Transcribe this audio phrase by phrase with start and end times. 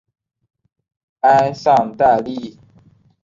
[1.19, 2.59] 埃尚代利。